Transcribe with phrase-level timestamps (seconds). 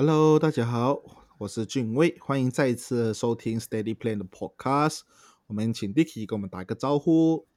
[0.00, 1.02] Hello，大家好，
[1.38, 5.00] 我是俊威，欢迎再一次收听 Steady Plan 的 Podcast。
[5.48, 7.48] 我们请 Dicky 跟我们打个招呼。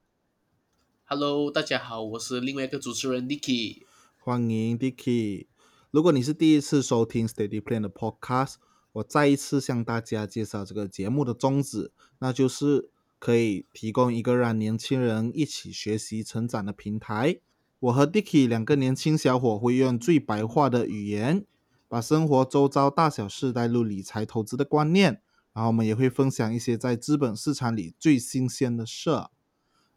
[1.06, 3.84] Hello，大家好，我是另外一个主持人 Dicky，。
[4.18, 5.46] 欢迎 Dicky。
[5.92, 8.56] 如果你是第一次收听 Steady Plan 的 Podcast，
[8.94, 12.90] 我再一次向大家介绍这个节目的宗旨，那就是
[13.20, 17.40] 可以提供一个让年轻人一起学习成长的平台。
[17.82, 21.46] 我和 Dicky 两个年轻小伙会用最白话的语言，
[21.92, 29.10] 把生活周遭大小事带入理财投资的观念，然后我们也会分享一些在资本市场里最新鲜的事。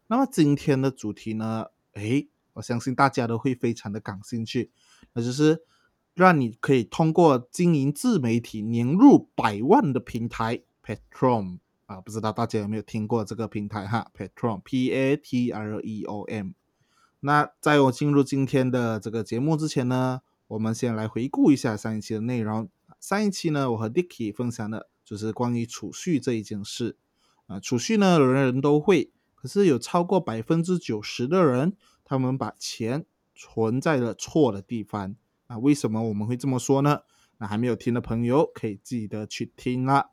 [0.07, 1.67] 那么今天的主题呢？
[1.93, 4.71] 诶，我相信大家都会非常的感兴趣，
[5.13, 5.63] 那就是
[6.13, 16.49] 让你可以通过经营自媒体年入百万的平台 Patron 啊，不知道大家有没有听过这个平台哈，Patron P A T R E O M。
[17.21, 22.69] 那在我进入今天的这个节目之前呢，我们先来回顾一下上一期的内容。
[22.99, 26.97] 上一期呢，我和 Dicky 分享的就是关于储蓄这一件事
[27.47, 29.11] 啊，储蓄呢，人人都会。
[29.35, 35.57] 可是有超过百分之九十的人，他们把钱存在了错的地方啊！
[35.59, 37.01] 为什么我们会这么说呢？
[37.37, 40.09] 那还没有听的朋友可以记得去听啦。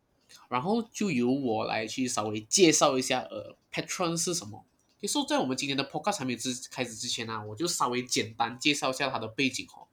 [0.48, 4.66] 然后就由我来去稍微介绍一下，呃，Patron 是什么。
[5.00, 9.88] 其实，在我们今天的 Podcast 还没之开始之前呢、我就稍微简单介绍一下它的背景哦。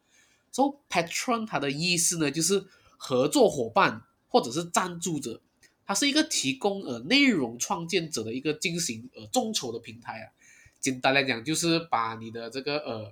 [0.52, 2.66] So Patron 它的意思呢，就是
[2.98, 5.42] 合作伙伴或者是赞助者。
[5.86, 10.32] 它是一个提供呃内容创建者的一个进行呃众筹的平台啊。
[10.80, 13.12] 简单来讲，就是把你的这个呃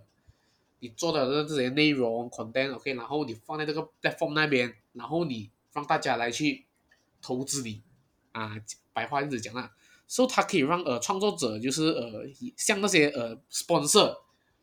[0.80, 6.66] 你做的这些内容 content OK，然后你放在这个 platform 那边，然后你让大家来去
[7.22, 7.82] 投资你
[8.32, 8.56] 啊，
[8.94, 9.72] 白话一直讲啊，
[10.08, 12.24] 所以它可以让呃创作者就是呃
[12.56, 14.16] 像那些呃 sponsor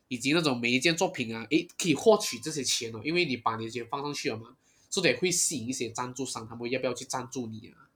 [0.07, 4.55] 以及那种每一件作品啊，诶可以获取这些钱哦，因为你把你的钱放上去了嘛，
[4.89, 7.89] 所以也会吸引一些赞助商，他们要不要去赞助你啊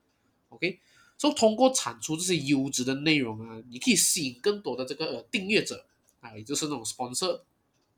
[0.48, 0.78] ？OK，
[1.16, 5.86] 所以通过产出这些优质的内容啊，你可以吸引更多的这个呃订阅者
[6.20, 7.42] 啊，也就是那种 sponsor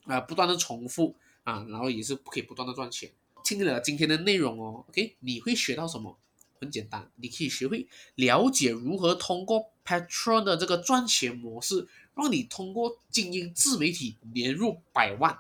[0.05, 3.11] 啊，不断的重复啊，然后也是可以不断的赚钱。
[3.43, 6.19] 听了今天的内容哦，OK，你会学到什么？
[6.61, 15.39] 很简单，你可以学会了解如何通过 Patron 的这个赚钱模式，让你通过经营自媒体年入百万。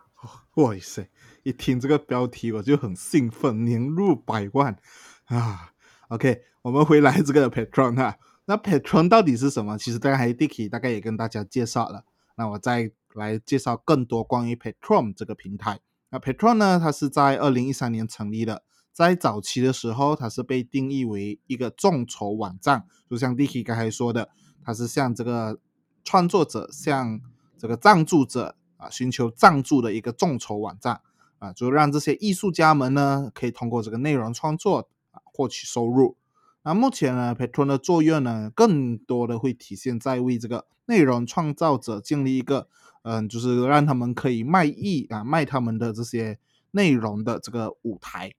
[0.55, 1.09] 哇塞！
[1.43, 4.79] 一听这个标题我就很兴奋，年入百万
[5.25, 5.73] 啊
[6.09, 9.77] ！OK，我们回来这个 Patron 哈，那 Patron 到底是什么？
[9.77, 12.05] 其实刚才 Dicky 大概也跟大家介绍了，
[12.37, 15.81] 那我再来介绍更多关于 Patron 这个平台。
[16.11, 18.63] 那 Patron 呢，它是在二零一三年成立的，
[18.93, 24.29] 在早期的时候，它是被定义为一个众筹网站，就像 Dicky 刚才说的，
[24.63, 25.59] 它是像这个
[26.05, 27.21] 创作者向
[27.59, 31.01] 这个赞助者啊寻求赞助的一个众筹网站
[31.39, 36.17] 啊，就让这些艺术家们呢可以通过这个内容创作啊获取收入。
[36.65, 42.69] 那目前呢，Patron 的作用呢，更多的会体现在为这个内容创造者建立一个，
[43.03, 46.39] 嗯，就是让他们可以卖艺啊，卖他们的这些
[46.71, 48.33] 内容的这个舞台。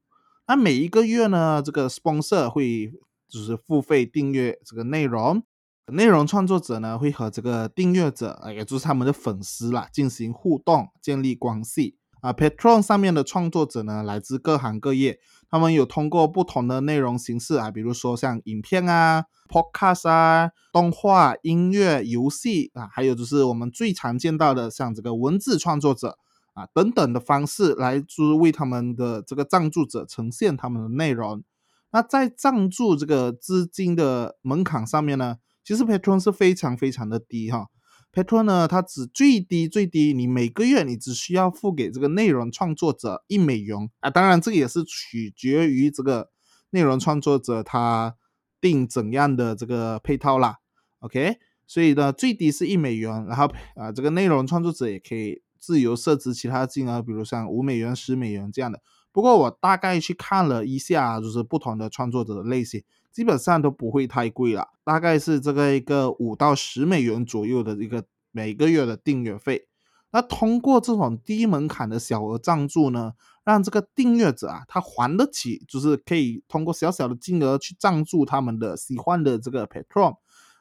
[0.48, 2.94] 那每一个月呢，这个 sponsor 会
[3.28, 5.44] 就是付费订阅这个内容，
[5.92, 12.32] 内容创作者呢会和这个订阅者啊，也就是他们的粉丝啦，进行互动，建立关系啊。
[12.32, 15.20] Patron 上面的创作者呢，来自各行各业。
[15.50, 26.18] 他们有通过不同的内容形式啊，比如说像影片啊、podcast 啊、动画、音乐、游戏啊，还有就是我们最常见到的像这个文字创作者
[26.54, 31.44] 啊等等的方式，来就是为他们的这个赞助者呈现他们的内容。
[31.92, 37.68] 那在赞助这个资金的门槛上面呢，其实 Patron 是非常非常的低哈。
[38.12, 46.30] Patron 呢，它只最低最低，你每个月你只需要付给这个内容创作者一美元啊，当然这个也是取决于这个
[46.70, 48.16] 内容创作者他
[48.62, 50.58] 定怎样的这个配套啦
[51.00, 53.46] ，OK，所以呢最低是一美元，然后
[53.76, 58.80] 啊这个内容创作者也可以自由设置其他金额，比如像五美元、十美元这样的。
[59.14, 62.84] 不过我大概去看了一下，就是不同的创作者的类型。
[63.14, 69.68] 基本上都不会太贵了，大概是这个一个五到十美元左右的一个每个月的订阅费。
[70.12, 73.14] 那通过这种低门槛的小额赞助呢，
[73.44, 80.16] 让这个订阅者啊，他还得起，就是可以通过小小的金额去赞助他们的喜欢的这个 Patron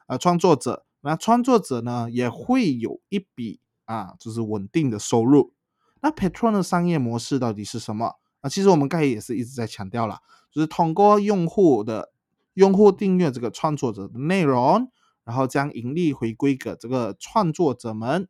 [0.05, 0.85] 啊创作者。
[1.01, 5.53] 那创作者呢也会有一笔啊，就是稳定的收入。
[6.01, 8.49] 那 Patron 的商业模式到底是什么啊？
[8.49, 10.19] 其实我们刚才也是一直在强调了，
[10.51, 12.11] 就是通过用户的
[12.53, 14.91] 用户订阅这个创作者的内容，
[15.23, 18.27] 然后将盈利回归给这个创作者们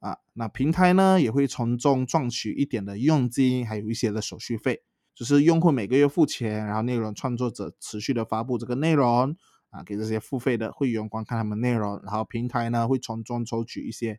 [0.00, 4.82] 啊，那平台呢也会从中赚取一点的佣金，还有一些的手续费。
[5.14, 9.36] 就是用户每个月付钱，然后内容创作者持续的发布这个内容
[9.70, 14.18] 啊，给这些付费的会员观看他们内容，然后平台呢会从中抽取一些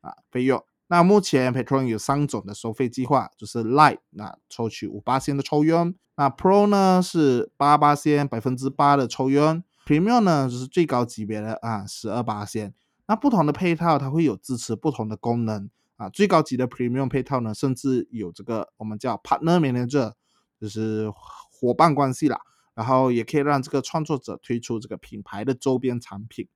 [0.00, 0.64] 啊费用。
[0.88, 12.72] 那目前 p a t r o n 有三种的收费计划，就是 Lite 那抽取五八仙的抽佣，那 Pro 呢是八八仙百分之八的抽佣，Premium 呢就是最高级别的啊十二八仙。
[13.08, 20.12] 那不同的配套它会有支持不同的功能啊，最高级的 Premium 配套呢，甚至有这个我们叫 Partner Manager，
[20.60, 21.10] 就是
[21.50, 22.40] 伙伴关系啦，
[22.74, 26.46] 然后也可以让这个创作者推出这个品牌的周边产品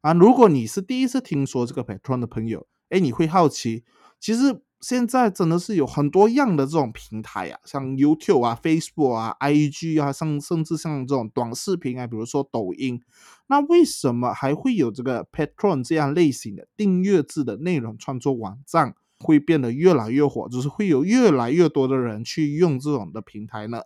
[0.00, 0.12] 啊。
[0.12, 3.84] 如果你是第一次听说这个 p a t r o n 的朋友，哎，你会好奇，
[4.20, 13.00] 其实现在真的是有很多样的这种平台啊，像 YouTube 啊、Facebook 啊、IG 啊，像甚至像这种短视频啊，比如说抖音，
[13.48, 20.48] 那为什么还会有这个 Patron 这样类型的订阅制的内容创作网站会变得越来越火？
[20.48, 23.80] 就是会有越来越多的人去用这种的平台呢？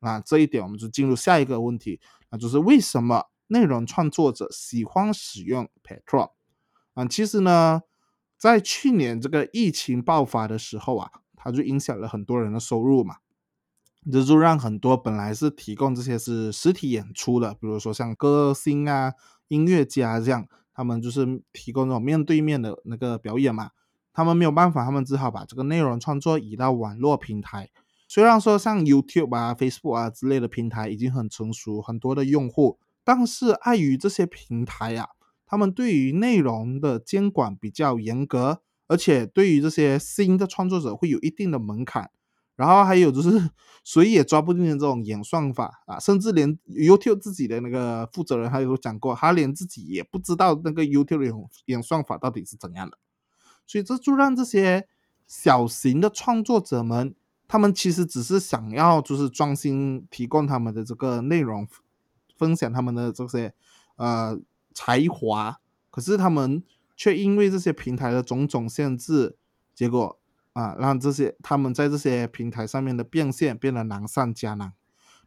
[0.00, 6.30] 那这一点我们就进入下一个问题，那就是为什么内容创作者喜欢使用 Patron？
[6.94, 7.82] 啊，其实呢。
[8.38, 13.16] 在去年这个疫情爆发的时候啊，它就影响了很多人的收入嘛，
[14.10, 19.12] 这就让很多本来是提供这些是实体演出的，比如说像歌星啊、
[19.48, 23.70] 音乐家这样，他们就是提供这种面对面的那个表演嘛，
[24.12, 27.70] 他们没有办法，他们只好把这个内容创作移到网络平台。
[28.06, 35.08] 虽然说像 YouTube 啊、Facebook 啊之类的平台已经很成熟，很多的用户，但是碍于这些平台呀。
[35.48, 42.10] 他们对于内容的监管比较严格，而且对于这些新的创作者会有一定的门槛。
[42.54, 43.30] 然后还有就是
[43.84, 51.32] 谁也抓不定的这种演算法啊，甚至连 YouTube 自己的那个负责人他有讲过，他连自己也不知道那个 YouTube 演
[51.66, 52.98] 演算法到底是怎样的。
[53.64, 54.88] 所以这就让这些
[55.26, 57.14] 小型的创作者们，
[57.46, 61.68] 他们其实只是想要就是专心提供他们的这个内容，
[62.36, 63.54] 分享他们的这些
[63.96, 64.38] 呃。
[64.74, 65.58] 才华，
[65.90, 66.62] 可是他们
[66.96, 69.36] 却因为这些平台的种种限制，
[69.74, 70.18] 结果
[70.52, 74.72] 啊，让这些他们在这些平台上面的变现变得难上加难。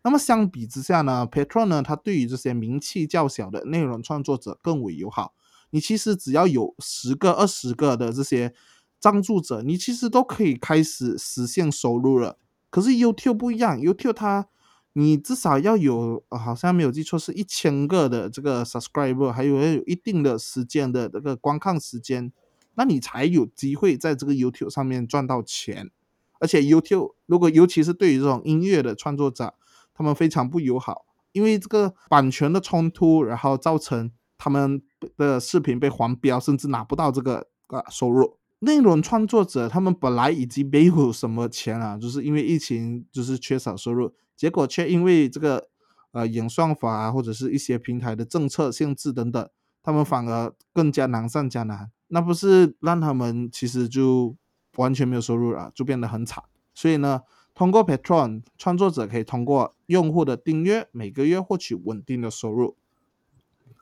[0.03, 5.33] 那么相比之下呢，Patron 呢，它对于这些名气较小的内容创作者更为友好。
[5.69, 8.53] 你其实只要有十个、二十个的这些
[8.99, 12.37] 赞助者，你其实都可以开始实现收入了。
[12.69, 14.47] 可是 YouTube 不一样，YouTube 它
[14.93, 22.33] 你至少要有，好像没有记错，是一千个的这个 subscriber，还有要有一定的时间的这个观看时间，
[22.75, 25.91] 那你才有机会在这个 YouTube 上面赚到钱。
[26.39, 29.53] 而且 YouTube 如果尤其是对于这种音乐的创作者，
[29.93, 34.81] 他们非常不友好，因为这个版权的冲突，然后造成他们
[35.15, 38.40] 的视频被黄标，甚至拿不到这个啊收入。
[38.63, 44.13] 内容创作者他们本来已经没有什么钱了， 就是因为疫情，就是缺少收入。
[44.35, 45.67] 结果却因为这个
[46.11, 49.49] 呃演算法啊，或者是一些平台的政策限制等等，
[49.83, 51.91] 他们反而更加难上加难。
[52.07, 54.35] 那不是让他们其实就
[54.75, 56.43] 完全没有收入了，就变得很惨。
[56.73, 57.21] 所以呢，
[57.53, 62.75] 通过 Patron 创作者可以通过用户的订阅，每个月获取稳定的收入。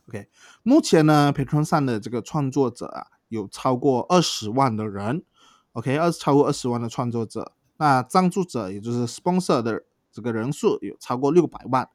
[0.08, 0.28] OK，
[0.64, 5.24] 目前呢，Patron 上的这个创作者啊，有超过二十万的人。
[5.72, 9.86] OK，二超过二十万的创作者，那赞助者也就是 sponsor 的。
[10.12, 11.88] 这个人数有超过六百万。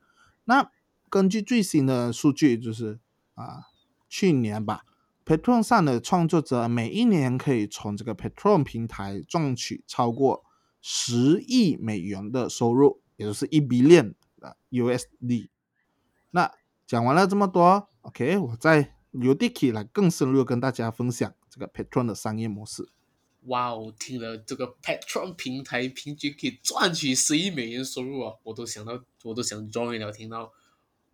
[0.45, 0.71] 那
[1.11, 3.01] 根据最新的数据，就是
[3.35, 3.65] 啊，
[4.09, 4.83] 去年吧
[5.27, 10.45] ，Patron 上的创作者每一年可以从这个 Patron 平台赚取超过
[10.81, 15.49] 十亿美元的收入，也就是一 billion 的 USD。
[16.31, 16.53] 那
[16.87, 22.89] 讲完了这么多，OK，我再由 Dicky 来更深入跟大家分享这个 Patreon 的商业模式。
[23.43, 23.93] 哇哦！
[23.99, 30.11] 听了这个 Patreon 平台平均可以赚取十亿美元收入啊，我都想到，我都想 join 了。
[30.11, 30.51] 听到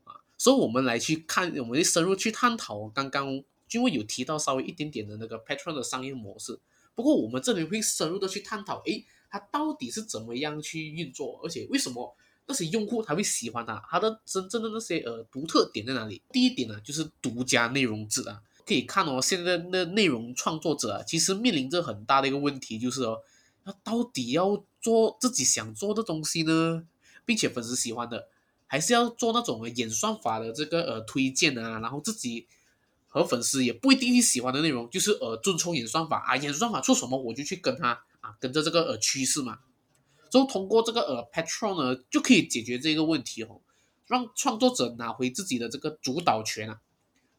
[0.04, 2.88] 啊，所以我们来去看，我们深入去探讨。
[2.88, 3.42] 刚刚
[3.72, 6.60] 因为有提到稍微一点点的那个 Patreon 的商业模式，
[6.94, 12.16] 不过我们这里会深入的去探讨，诶，它到底是怎么样去运作，而且为什么
[12.50, 16.20] 那些用户他会喜欢它，它的真正的那些呃独特点在哪里？
[16.32, 18.42] 第一点呢，就是独家内容制啊。
[18.66, 23.18] 可以看哦，现在的内容创作者啊，其实面临着很大的一个问题，就是哦，
[23.64, 26.84] 那到底要做自己想做的东西呢，
[27.24, 28.28] 并且粉丝喜欢的，
[28.66, 32.46] 还是要做那种演算法的这个呃推荐啊，然后自己
[33.08, 39.58] 和粉丝也不一定喜欢的内容，就是呃遵从演算法啊，演算法做什么我就去跟他啊，跟着这个呃趋势嘛，
[40.30, 43.60] 就通过这个呃 Patron 呢，就可以解决这个问题哦，
[44.06, 46.80] 让创作者拿回自己的这个主导权啊。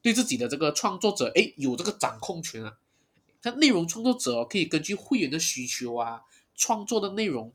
[0.04, 2.80] 对自己的这个创作者，哎，有这个掌控权啊。
[3.40, 6.22] 他内容创作者可以根据会员的需求啊，
[6.56, 7.54] 创作的内容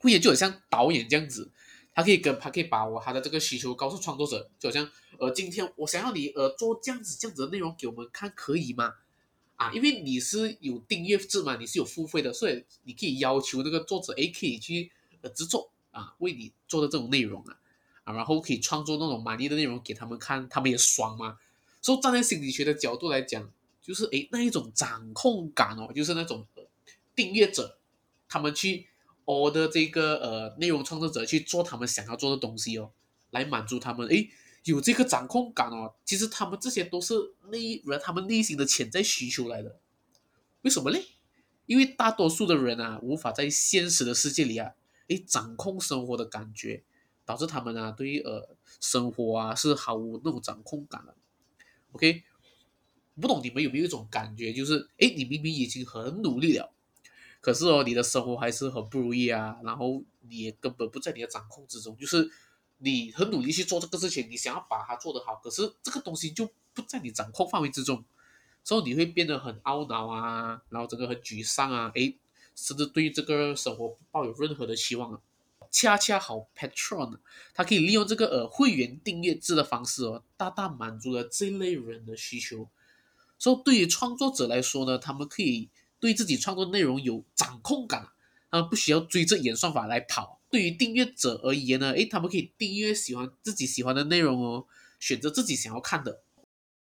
[0.00, 1.50] 会员就很像导演这样子，
[1.94, 8.94] 他可以跟他可以把我他的这个需求告诉创作者，就好像呃，今天我想要你呃做这样子这样子的内容给我们看，可以吗？
[9.58, 17.58] 啊，因为你是有订阅制嘛，你是有付费的，所以你可以要求那个作者，诶，可以去呃制作啊，为你做的这种内容啊，
[18.04, 21.38] 啊，然后可以创作那种满意的内容给他们看，他们也爽嘛。
[21.82, 23.50] 所以站在心理学的角度来讲，
[23.82, 26.46] 就是诶那一种掌控感哦，就是那种
[27.16, 27.78] 订阅者
[28.28, 28.86] 他们去
[29.24, 32.92] order 这个呃内容创作者去做他们想要做的东西哦，
[33.30, 34.30] 来满足他们诶。
[34.68, 37.14] 有这个掌控感哦，其实他们这些都是
[37.50, 39.80] 内人他们内心的潜在需求来的。
[40.60, 40.98] 为什么呢？
[41.64, 44.74] 因为大多数的人啊，无法在现实的世界里啊，
[45.06, 46.82] 诶，掌控生活的感觉，
[47.24, 51.14] 导致他们啊，对于呃生活啊是毫无那种掌控感的。
[51.92, 52.24] OK，
[53.18, 56.74] 不懂你们有没有一种感觉，就是诶，你明明已经很努力了，
[57.40, 62.30] 可是哦，你的生活还是很不如意啊，然后你也根本不在你的掌控之中，就是。
[62.78, 68.04] 你很努力去做这个事情，你想要把它做得好，可是这个东西就不在你掌控范围之中，
[68.62, 72.16] 所以你会变得很懊恼啊，然后整个很沮丧啊，诶，
[72.54, 75.20] 甚至对这个生活不抱有任何的希望啊。
[75.70, 77.18] 恰恰好，Patron，
[77.52, 82.70] 它可以利用这个呃会员订阅制的方式哦，大大满足了这类人的需求。
[83.38, 85.68] 所以对于创作者来说呢，他们可以
[86.00, 88.08] 对自己创作内容有掌控感，
[88.50, 90.37] 他们不需要追着演算法来跑。
[90.50, 94.66] 对于订阅者而言呢，诶，他们可以订阅喜欢自己喜欢的内容哦，
[94.98, 96.22] 选择自己想要看的。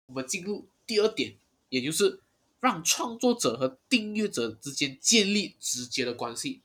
[0.06, 1.36] 我们进入第二点，
[1.68, 2.20] 也就是
[2.60, 6.62] 让创作者和订阅者之间建立直接的关系。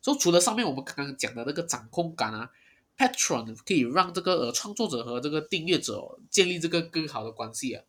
[0.00, 2.50] 所以除了上面我们刚刚讲的那个掌控感啊
[2.98, 7.84] ，Patron 可以让这个呃创作者和这个订阅者建立这个更好的关系啊，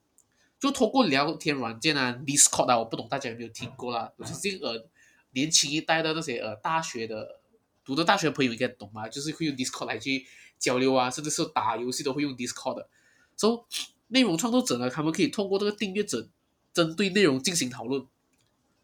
[0.60, 4.88] 就通过聊天软件啊，Discord 啊，我不懂大家有没有听过啦，就是呃
[5.32, 7.41] 年轻一代的那些呃大学的。
[7.85, 9.09] 读的大学朋友应该懂吧？
[9.09, 10.25] 就是会用 Discord 来去
[10.57, 12.89] 交流啊，甚至是打游戏都会用 Discord 的。
[13.35, 13.75] 所以
[14.07, 16.29] 内容创作者呢，他们可以通过这个订阅者
[16.73, 18.05] 针对内容进行讨论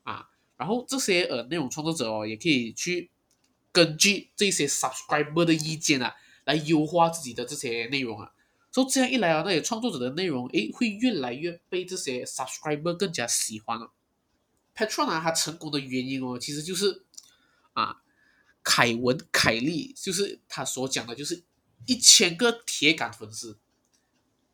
[0.04, 3.10] 啊，然后这些呃内容创作者哦，也可以去
[3.72, 8.32] 根据这些 subscriber 的意见啊，来优化自己的这些内容啊。
[8.72, 13.94] 所以这样一来啊，那些创作者的内容诶，会越来越被这些 subscriber 更加喜欢了。
[14.76, 17.06] Patron 啊，它成功的原因哦，其实就是
[17.74, 18.02] 啊。
[18.72, 21.44] 凯文·凯利就是他所讲的，就是
[21.88, 23.58] 一千个铁杆粉丝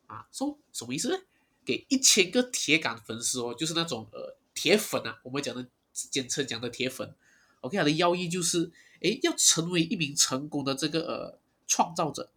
[0.06, 1.22] 啊，说什么意思呢？
[1.66, 7.14] 给一千个铁杆粉丝哦，就是那种呃铁粉啊，我们讲的简称讲的铁粉。
[7.60, 12.30] OK，他的要义就是，哎，要成为一名成功的这个呃创造者，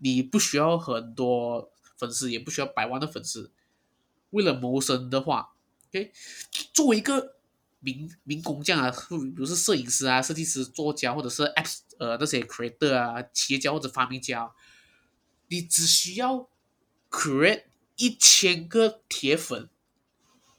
[0.00, 3.52] 你不需要很多粉丝，也不需要百万的粉丝，
[4.30, 5.54] 为了谋生的话
[5.90, 6.14] ，OK，
[6.72, 7.36] 作为一个。
[7.80, 14.52] 民民工匠啊，比如是摄影师啊、设计师、作家，或者是 App 呃那些 creator 啊、企业家或者发明家，
[15.48, 16.48] 你只需要
[17.10, 17.64] create
[17.96, 19.68] 一千个铁粉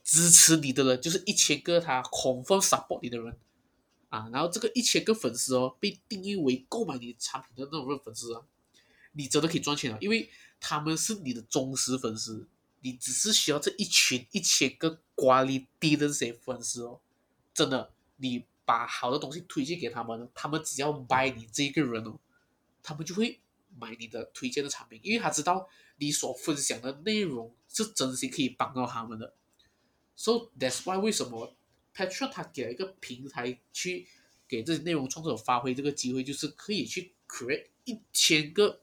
[0.04, 3.36] 支持你的人，就是一千个他 confirm support 你的人
[4.08, 8.42] 啊，然后这个一千个粉丝哦，被定义为购买你产品的那种粉丝啊，
[9.12, 10.28] 你真的可以赚钱了，因为
[10.60, 12.48] 他们是你的忠实粉丝，
[12.80, 17.00] 你只是需要这一群一千个管理低的这些粉丝哦。
[17.54, 22.18] 真的，你把好的东西推荐给他们，他们只要买你这个人哦，
[22.82, 23.40] 他们就会
[23.78, 29.34] 买你的推荐的产品，因为他知道你所分享的内容是真心可以帮到他们的。
[30.16, 31.56] So that's why 为什么
[31.94, 34.06] Patreon 他给了一个平台去
[34.46, 38.80] 给这些内容创作者发挥这个机会，就是可以去 create 一千个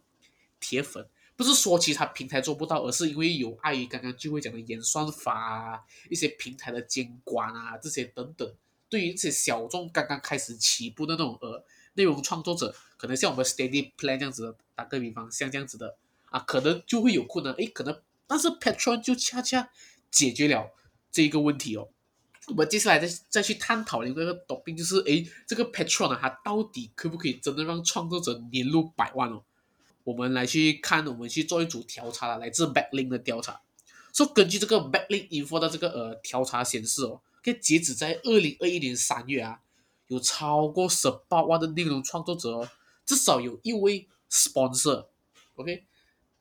[0.59, 1.07] 铁粉。
[1.39, 5.79] 不是说其他平台做不到，而是因为有碍于刚刚就会讲的演算法啊，
[6.10, 8.53] 一些平台的监管啊，这些等等，
[8.89, 17.53] 对于这些小众刚刚开始起步的那种呃内容创作者，可能像我们 Steady Plan 这样子的，打个比方，像这样子的啊，可能就会有困难。
[17.53, 19.69] 诶，可能，但是 Patron 就恰恰
[20.12, 20.74] 解决了
[21.10, 21.88] 这一个问题哦。
[22.48, 29.46] 我们接下来再再去探讨另外一个毒病，就是诶，这个 Patron 呢，它到底可不可以真的让创作者年入百万哦？
[30.09, 33.61] 我们来去看，我们去做一组调查来自 Backlink 的调查，
[34.11, 39.59] 说根据这个 Backlink info 的这个呃调查显示哦，可以截止在二零二一年三月啊，
[40.07, 42.69] 有超过十八万的内容创作者哦，
[43.05, 45.83] 至少有一位 sponsor，OK，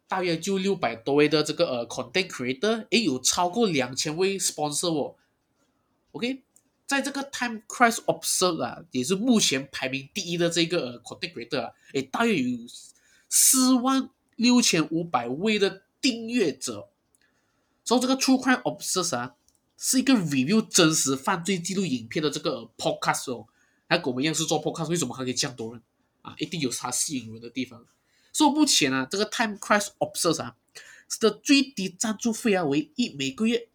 [0.09, 5.15] 大约就六百多位的这个呃 content creator，诶，有超过两千位 sponsor 哦
[6.13, 6.43] ，OK，
[6.87, 12.67] 在这个 Time Crisis Observe 啊，也是目前排名第一的这个呃 content creator 啊，诶，大约有。
[13.29, 16.89] 四万六千五百位的订阅者，
[17.85, 19.33] 所以这个 True Crime Obsessor
[19.77, 23.47] 是一个 review 真实犯罪记录影片的这个 podcast 哦，
[23.89, 25.83] 还跟我们一样是做 podcast，为什么还可以这样多人
[26.23, 26.35] 啊？
[26.39, 27.85] 一定有它吸引人的地方。
[28.33, 30.57] 所以目前啊，这个 Time Crash Obsess 啊
[31.21, 33.69] 的最低赞助费啊为一每个月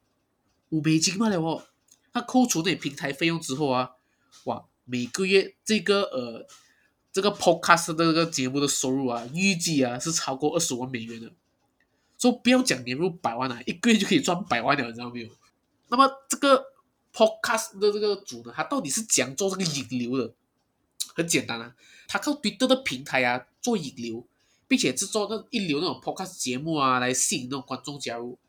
[0.70, 1.66] 五美金罢了哦。
[2.14, 3.92] 他扣除那平台费用之后啊，
[4.46, 6.48] 哇，每个月这个呃
[7.14, 11.32] 这个 podcast 的这个节目的收入啊，预计啊是超过二十万美元的。
[12.18, 15.30] 说不要讲年入百万啊，一个月就可以赚百万了，你知道没有？
[15.90, 16.66] 那么这个
[17.14, 20.34] podcast 的这个主呢，他到底是讲做这个引流的？
[21.14, 21.76] 很简单啊，
[22.08, 24.26] 他靠 Twitter 的平台啊做引流，
[24.68, 28.40] 并且制作那一流那种 podcast 节目啊，来吸引那种观众加入。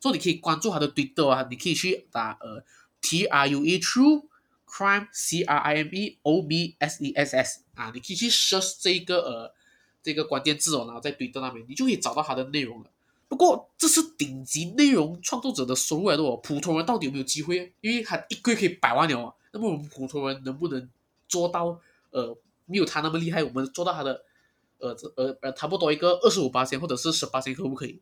[0.00, 2.64] 所以你可以关注他的 Twitter 啊，你可以去打呃
[3.00, 4.24] T R U E True
[4.66, 9.54] Crime C R I M E O B S E S S 啊，你可以去 search 这个呃
[10.02, 12.90] 这个关键字哦，然后在 Twitter 那边，你就可以找到他的内容了。
[13.28, 17.72] 不过这是顶级内容创作者的收入来的哦，普通人到底有没有机会？
[17.80, 20.88] 因为他一个月可以百万了，那么我们普通人能不能
[21.28, 21.80] 做到？
[22.10, 24.24] 呃，没有他那么厉害，我们做到他的
[24.78, 28.00] 呃呃呃差不多一个二十五八千或者是十八千可不可以？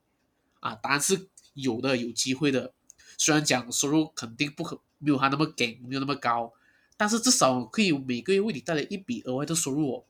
[0.61, 2.73] 啊，答案是有的，有机会的。
[3.19, 6.53] 虽然讲收入肯定不可没有他那么给，没有那么高，
[6.97, 10.05] 但是至少可以每个月为你带来一笔额外的收入哦。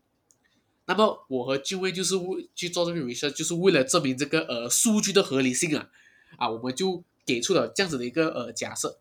[0.87, 5.89] 那么我和俊威就是为去做这个 research，就是为了证明这个呃数据的合理性啊
[6.37, 9.01] 啊，我们就给出了这样子的一个呃假设，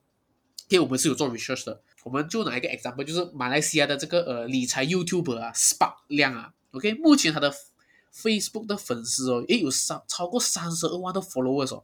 [0.70, 7.54] 因为我们是有做 research 的，我们就拿一个 example，就是马来西亚的这个呃理财 YouTuber 啊，Spark 亮啊，OK，目前他的
[8.12, 11.84] Facebook 的粉丝哦也有三超过三十二万的 followers 哦，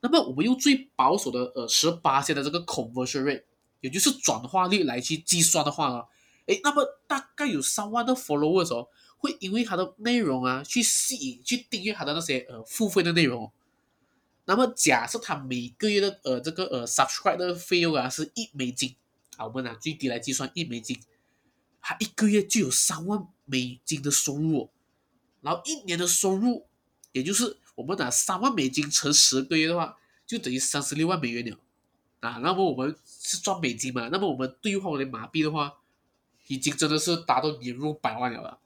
[0.00, 3.42] 那么我们用最保守的呃十八线的这个 conversion rate，
[3.80, 6.04] 也就是转化率来去计算的话呢，
[6.46, 8.88] 诶，那么大概有三万的 followers 哦。
[9.22, 13.52] 会因为它的内容啊，去吸引、去订阅它的那些呃付费的内容。
[14.46, 18.96] 那么假设他每个月的呃这个呃 subscribe 的费用啊是一美金
[19.36, 20.98] 啊，我们拿最低来计算一美金，
[21.82, 24.70] 他一个月就有三万美金的收入，
[25.42, 26.66] 然后一年的收入，
[27.12, 31.58] 也就是我们拿三万美金乘十个月的话，就等于三十六万美元了
[32.20, 32.38] 啊。
[32.42, 34.08] 那么我们是赚美金嘛？
[34.10, 35.78] 那么我们兑换为马币的话，
[36.46, 38.58] 已经真的是达到年入百万了。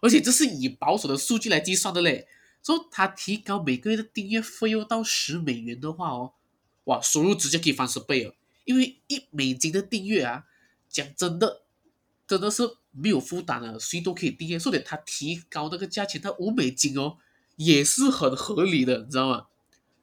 [0.00, 2.26] 而且这是以保守的数据来计算的嘞，
[2.62, 6.32] 说他提高每个月的订阅费用到十美元的话哦，
[6.84, 8.34] 哇，收入直接可以翻十倍了。
[8.64, 10.44] 因为一美金的订阅啊，
[10.88, 11.62] 讲真的，
[12.26, 14.58] 真的是没有负担的，谁都可以订阅。
[14.58, 17.18] 所以他提高那个价钱到五美金哦，
[17.56, 19.46] 也是很合理的，你知道吗？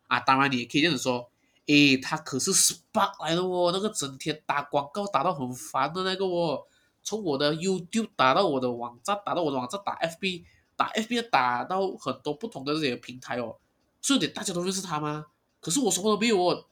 [0.08, 1.30] 啊，当然你也可以这样说，
[1.70, 6.66] 诶，他可是 Spark 来的哦，那个整天打广告打到很烦的那个哦。
[7.04, 13.58] 从我的 YouTube 打到我的网站，打到我的网站，打 FB，打 FB 打到很多不同的这些平台哦，
[14.02, 15.28] 所以大家都认识他吗？
[15.60, 16.66] 可是我什么都没有哦，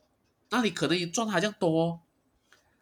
[0.49, 1.99] 那你可能也赚他这样多哦。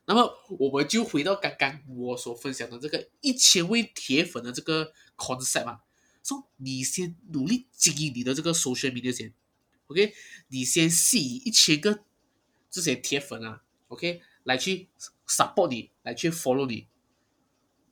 [0.05, 5.81] 那么我们就回到刚刚我所分享的这个一千位铁粉的这个 concept 啊，
[6.23, 9.33] 说你先努力经营你的这个 social media 先
[9.87, 10.13] ，OK，
[10.49, 11.99] 你先吸引一千个
[12.69, 14.89] 这些铁粉啊，OK，来去
[15.27, 16.87] support 你，来去 follow 你。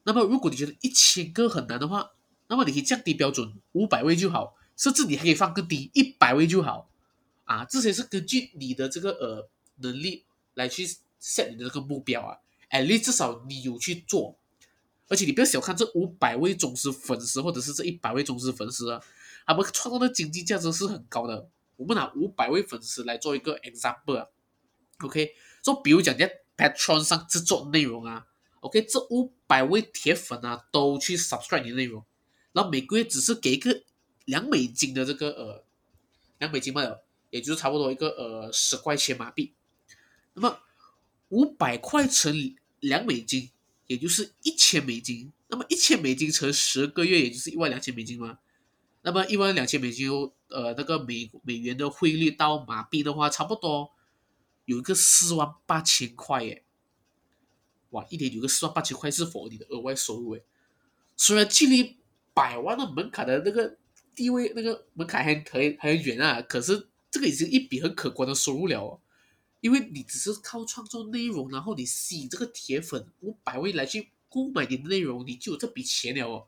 [0.03, 2.11] 那么，如果你觉得一千个很难的话，
[2.47, 6.89] 那么你可以降低标准，五百位就好，甚至你还可以放更低，一百位就好，
[7.45, 10.25] 啊，这些是根据你的这个呃能力
[10.55, 10.85] 来去
[11.21, 12.37] set 你的这个目标啊
[12.69, 14.37] ，at least 至少你有去做，
[15.07, 19.01] 而且你不要小看这五百位忠实粉丝，或者是这一百位忠实粉丝啊，
[19.47, 21.49] 他们创造的经济价值是很高的。
[21.75, 25.31] 我们拿五百位粉丝来做一个 example，OK，
[25.63, 28.27] 就比如讲在 Patreon 上制作内容啊。
[28.61, 32.05] OK，这五百位铁粉啊，都去 subscribe 你的内容，
[32.53, 33.83] 然后每个月只是给一个
[34.23, 35.65] 两美金的这个呃
[36.39, 36.81] 两美金嘛，
[37.29, 39.53] 也就是差不多一个呃十块钱马币。
[40.33, 40.59] 那么
[41.27, 43.51] 五百块乘两美金，
[43.87, 45.33] 也就是一千美金。
[45.49, 48.39] 那么一千美金乘十个月，也就是一万两千美金嘛。
[49.03, 50.09] 那么一万两千美金，
[50.47, 53.91] 呃，那个美美元的汇率到马币的话，差不多
[54.65, 56.63] 有一个四万八千块耶。
[57.89, 60.43] 哇，一年有个四万八千块是否你的额外收入诶？
[61.15, 61.97] 虽然距离
[62.33, 63.77] 百万的门槛的那个
[64.15, 68.99] 地位、那个门槛还可以还很远啊，可是这个已经一笔很可观的收入了哦。
[69.59, 76.47] 因为你只是靠创作内容，然后你吸引这个铁粉五百位来去购买你的内容，你就有这笔钱了哦。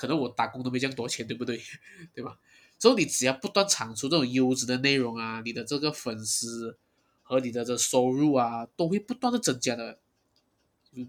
[0.00, 1.60] 可能我打工都没这样多钱，对不对？
[2.14, 2.38] 对吧？
[2.78, 6.78] 所以你只要不断产出这种优质的内容啊，你的这个粉丝
[7.22, 9.98] 和你的这收入啊，都会不断的增加的。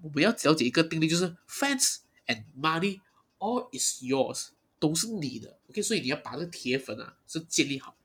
[0.03, 2.99] 我们要了解一个定律，就是 fans and money
[3.39, 5.57] all is yours，都是你的。
[5.69, 7.95] OK，所以你要把这个铁粉啊是建立好。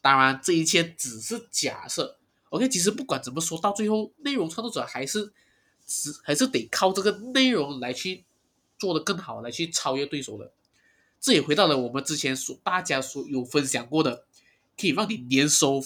[0.00, 2.18] 当然，这一切只是假设。
[2.50, 5.32] OK，其实不管怎么说，到最后内容创作者还是
[5.84, 8.24] 只还是得靠这个内容来去
[8.80, 10.52] 做的更好，来去超越对手的。
[11.20, 14.24] 这也回到了我们之前所大家所有分享过的，
[14.76, 15.84] 可以让你年收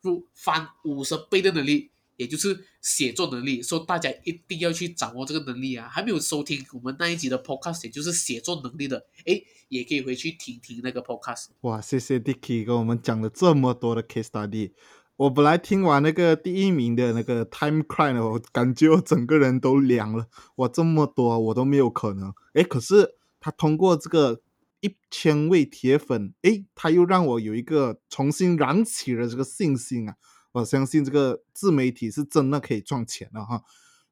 [0.00, 3.62] 入翻五十倍的能力，也就是写作能力。
[3.62, 5.86] 说大家一定要去掌握这个能力啊！
[5.86, 11.48] 还没有收听我们那一集的 podcast，也就是写作能力的，哎，也可以回去听听那个 podcast。
[11.60, 14.72] 哇，谢谢 Dicky 跟我们讲了这么多的 case study。
[15.20, 20.26] 我本来听完那个第一名的那个 Time Crime，我感觉我整个人都凉了。
[20.56, 22.32] 哇，这么多我都没有可能。
[22.54, 24.40] 哎，可是他通过这个。
[24.82, 30.14] 一千位铁粉，诶，他又让我有一个重新燃起了这个信心啊！
[30.52, 33.62] 我相信这个自媒体是真的可以赚钱的哈。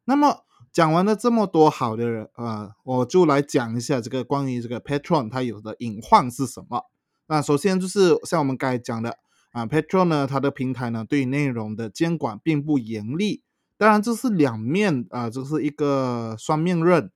[0.05, 6.83] 那么讲完了这么多好的人啊，我就来讲一下这个关于这个 Patron 它有的隐患是什么。
[7.29, 9.17] 那首先就是像我们刚才讲的
[9.53, 13.43] 啊，Patron 呢，它的平台呢对内容的监管并不严厉。
[13.77, 17.11] 当然这是两面啊，这是一个双面刃。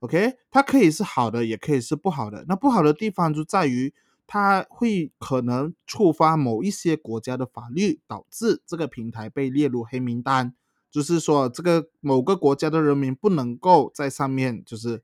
[0.00, 2.44] OK，它可以是好的，也可以是不好的。
[2.48, 3.92] 那不好的地方就在于，
[4.26, 10.54] 它会可能触发某一些国家的法律，导致这个平台被列入黑名单。
[10.90, 15.02] 就是说，这个某个国家的人民不能够在上面就是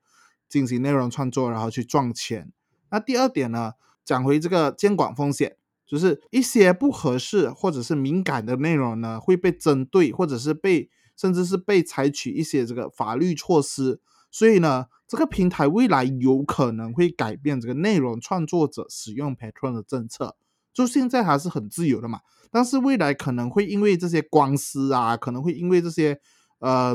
[0.48, 2.50] 进行内容创作，然后去赚钱。
[2.90, 5.56] 那第二点呢，讲回这个监管风险，
[5.87, 14.01] 就是一些不合适或者是敏感的内容呢，会被针对，或者是被甚至是被采取一些这个法律措施。
[14.31, 20.37] 所以呢，这个平台未来有可能会改变这个内容创作者使用 Patron 的政策。
[20.75, 22.20] 就现在还是很自由的嘛，
[22.51, 26.20] 但是未来可能会因为这些官司啊，可能会因为这些
[26.59, 26.94] 呃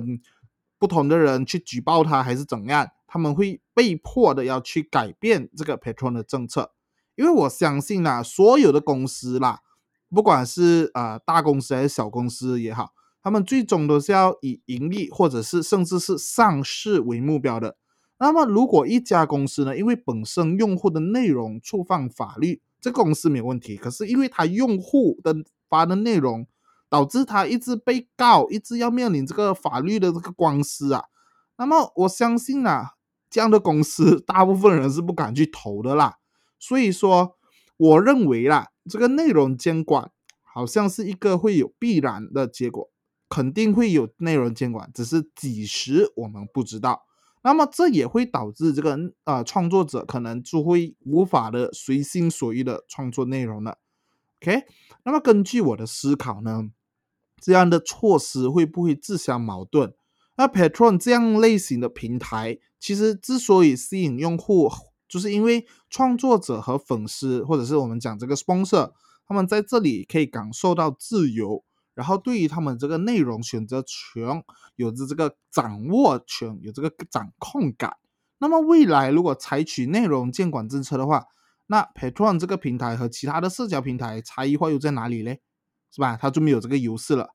[0.78, 6.74] 不同的人去举报他还是怎样，他们会被迫的要去改变这个 Patron 的政策。
[7.16, 9.60] 因为我相信啦，所有的公司啦，
[10.10, 12.92] 不管是呃大公司还是小公司也好。
[13.24, 17.78] 他们最终都是要以盈利，或者是甚至是上市为目标的。
[18.18, 23.78] 那么，如果一家公司呢，因为本身用户的内容触犯法律，这个公司没有问题。
[23.78, 25.36] 可是，因为他用户的
[25.70, 26.48] 发的内容，
[26.90, 31.04] 导致他一直被告，一直要面临这个法律的这个官司啊。
[31.58, 32.94] 那么，我相信啊，
[33.30, 36.18] 这样的公司， 大部分人是不敢去投的啦。
[36.62, 37.38] 所以说，
[37.76, 42.90] 我认为啦，这个内容监管好像是一个会有必然的结果。
[43.28, 47.04] 肯定会有内容监管，只是几时我们不知道。
[47.44, 53.78] 那么这也会导致这个呃创作者可能就会无法的随心所欲的创作内容了。
[54.42, 54.66] OK，
[55.06, 56.72] 那么根据我的思考呢，
[57.40, 59.94] 这样的措施会不会自相矛盾？
[60.36, 64.70] 那 Patron 这样类型的平台，其实之所以吸引用户，
[65.12, 68.94] 就是因为创作者和粉丝，或者是我们讲这个 sponsor，
[69.28, 71.66] 他们在这里可以感受到自由。
[71.94, 74.42] 然后对于他们这个内容选择权
[74.78, 77.98] 有着这个掌握权，有这个掌控感。
[78.40, 81.26] 那么未来如果采取内容监管政策的话，
[81.68, 85.42] 那 Patreon 这个平台和其他的社交平台差异化又在哪里嘞？
[85.92, 86.18] 是吧？
[86.20, 87.32] 它就没有这个优势了。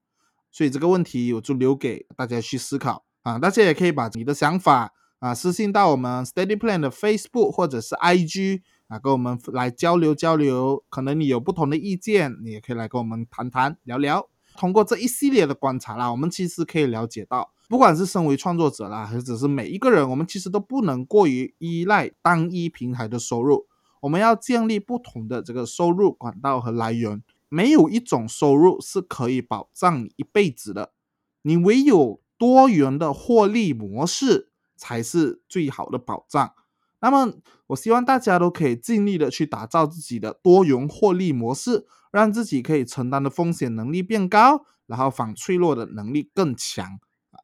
[0.50, 3.38] 所以这个问题我就留给大家去思考啊！
[3.38, 10.84] 大家也可以把你的想法啊私信到我们 Steady Plan 的 Facebook 或者是 IG 啊，跟我们来交流交流。
[10.88, 14.28] 可能你有不同的意见，你也可以来跟我们谈谈聊聊。
[14.56, 23.66] 通过这一系列的观察啦，我们其实可以了解到，不管是身为创作者啦，还是只是每一个人，我们其实都不能过于依赖单一平台的收入。
[24.00, 27.22] 我们要建立不同的这个收入管道和来源。
[27.48, 30.92] 没有一种收入是可以保障你一辈子的，
[31.42, 34.48] 你唯有多元的获利模式
[34.86, 36.54] 才是最好的保障。
[37.00, 37.34] 那么，
[37.68, 41.86] 我希望大家都可以尽力的去打造自己的多元获利模式。
[42.12, 46.98] 让自己可以承担的风险能力变高，然后反脆弱的能力更强！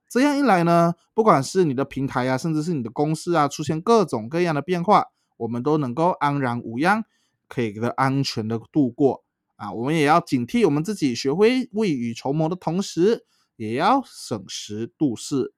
[0.09, 7.05] 这样一来呢，不管是你的平台啊，甚至是你的公司啊，出现各种各样的变化，我们都能够安然无恙，
[7.49, 9.25] 可以给它安全的度过
[9.57, 9.71] 啊！
[9.73, 13.27] 我们也要警惕我们自己，学会未雨绸缪的同时，
[13.57, 15.53] 也要审时度势。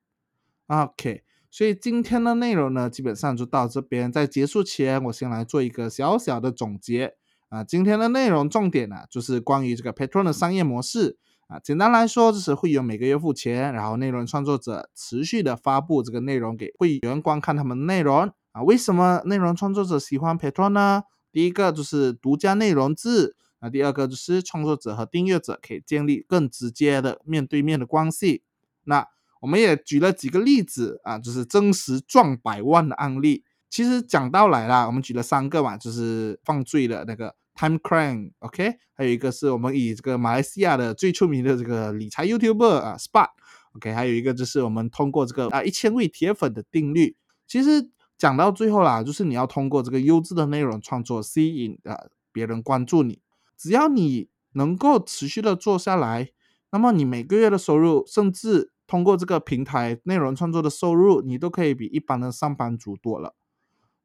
[0.66, 1.23] OK，
[1.55, 4.11] 所以今天的内容呢，基本上就到这边。
[4.11, 7.14] 在结束前，我先来做一个小小的总结。
[7.49, 11.61] 啊，今天的内容重点呢，就是关于这个 Patron 的商业模式啊。
[11.61, 18.61] 简单来说，就是会员每个月付钱，然后内容创作者持续的发布这个内容给会员观看他们的内容啊。
[18.64, 21.05] 为什么内容创作者喜欢 Patron 呢？
[21.31, 28.43] 第一个就是独家内容制，那第二个就是创作者和订阅者可以建立更直接的面对面的关系。
[28.87, 29.07] 那
[29.44, 33.44] 我们也举了几个例子啊，就是真实赚百万的案例。
[33.68, 37.37] 其实讲到来啦，我们举了三个嘛，就是犯罪的那个。
[37.57, 43.28] Time Crime，OK，还有一个是我们以这个马来西亚的最出名的这个理财 YouTuber 啊，Spot
[43.76, 47.16] OK，还有一个就是我们通过这个啊一千位铁粉的定律。
[47.46, 51.96] 其实讲到最后啦，就是你要通过这个优质的内容创作吸引啊
[52.33, 53.20] 别人关注你。
[53.57, 56.30] 只要你能够持续的做下来，
[56.72, 63.35] 那么你每个月的收入，甚至通过这个平台内容创作的收入，你都可以比一般的上班族多了。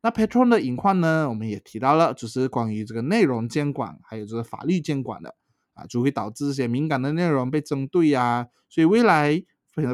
[0.02, 5.36] 那 Patron 的隐患呢，我们也提到了，就是关于这个内容监管，还有这个法律监管的
[5.76, 8.48] 啊，就会导致这些敏感的内容被针对呀。
[8.68, 9.40] 所以未来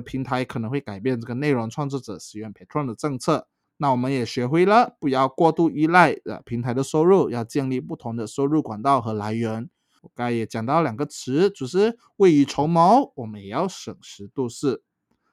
[0.05, 3.49] 平台可能会改变这个内容创作者使用 Patron 的政策。
[3.75, 9.69] 那我们也学会了不要过度依赖呃平台的收入，要建立不同的收入管道和来源。
[10.06, 14.84] 我刚才也讲到两个词，就是未雨绸缪，我们也要审时度势。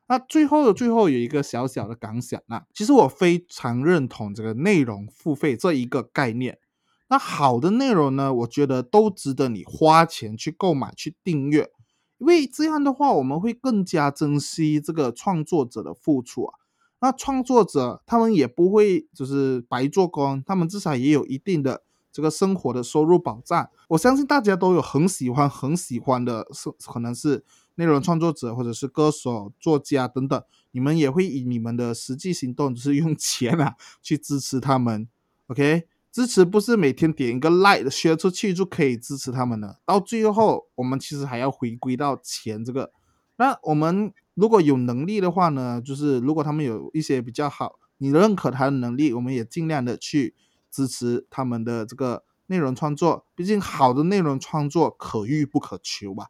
[0.09, 6.59] 那最后的最后有一个小小的感想啊，其实我非常认同这个内容付费这一个概念。
[7.09, 11.71] 那好的内容呢，我觉得都值得你花钱去购买、去订阅，
[12.17, 16.55] 因为这样的话，我们会更加珍惜这个创作者的付出啊。
[17.01, 23.69] 那创作者他们也不会就是白做工，他们至少也有一定的这个生活的收入保障。
[23.89, 27.45] 我相信大家都有很喜欢、很喜欢的，是可能是。
[27.77, 35.09] 内容创作者或者是歌手、作家等等，你们也会以你们的实际行动，就是用 钱啊去支持他们。
[35.47, 42.93] OK，支持不是每天点一个 like 宣出去就可以支持他们的，到最后我们其实还要回归到钱这个。
[43.37, 50.35] 那我们如果有能力的话呢，就是如果他们有一些比较好，你认可他的能力，我们也尽量的去
[50.73, 53.27] 支持他们的这个内容创作。
[53.37, 56.27] 毕竟好的内容创作可遇不可求吧。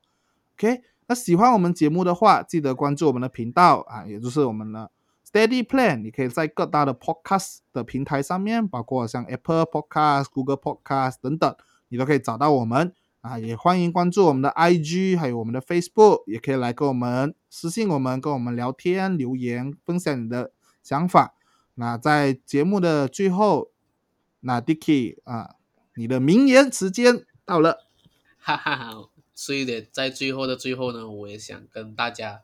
[0.58, 0.82] OK。
[1.08, 4.90] 那喜欢我们节目的话，记得关注我们的频道啊，也就是我们的
[5.30, 6.00] Steady Plan。
[6.00, 11.54] 你可以在各大的 Podcast 的平台上面，包括像 Apple Podcast、Google Podcast 等等，
[11.88, 13.36] 你都可以找到我们啊。
[13.36, 20.52] 也欢迎关注我们的 IG，还有我们的 Facebook，也可以来跟我们私信我们，跟我们聊天、留言，分享你的
[20.82, 21.34] 想法。
[21.74, 23.71] 那在节目的最后，
[24.42, 25.56] 那 Dicky 啊，
[25.96, 27.86] 你的名言时间到了，
[28.38, 29.08] 哈哈哈。
[29.34, 32.42] 所以呢，在最后的最后呢，我也想跟大家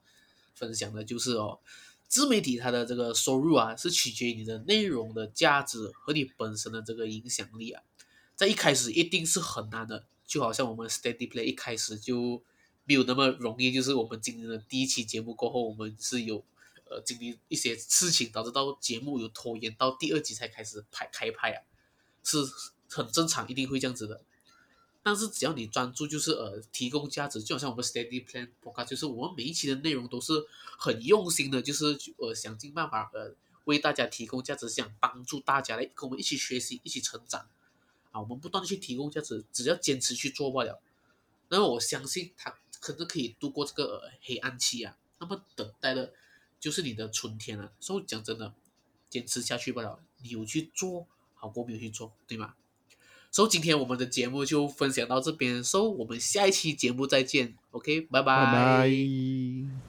[0.54, 1.60] 分享的就是哦，
[2.08, 7.82] 自媒体它的这个收入啊，是取决于你的内容的价值和你本身的这个影响力啊。
[8.34, 12.42] 在一开始一定是很难的，就好像我们 Steady Play 一开始就
[12.84, 13.70] 没有那么容易。
[13.70, 16.44] 就是我们今天的第一期节目过后，我们是有
[16.88, 21.62] 呃经历一些事情，导致到节目有拖延，到第二集才开始拍开拍啊，
[22.28, 22.38] 是
[22.88, 24.20] 很正常，一定会这样子的。
[25.02, 30.32] 但是只要你专注，就是呃提供价值，就好像我们 Steady Plan Podcast，就是我们每一期的内容都是
[30.78, 37.48] 很用心的，就是呃想尽办法呃为大家提供价值，想帮助大家来跟我们一起学习，一起成长
[38.10, 38.20] 啊！
[38.20, 40.80] 我们不断的去提供价值，只要坚持去做罢了。
[41.48, 46.12] 那么我相信他可能可以度过这个黑暗期啊，那么等待的
[46.60, 47.72] 就是你的春天了。
[47.80, 48.52] 所以讲真的，
[49.08, 51.06] 坚持下去罢了，你有去做
[51.38, 52.54] 好过没有去做，对吗？
[53.30, 59.87] 所以今天我们的节目就分享到这边，所以我们下一期节目再见，OK，拜拜。